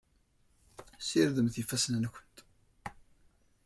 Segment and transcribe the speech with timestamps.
[1.07, 2.37] Sirdemt ifassen-nkent.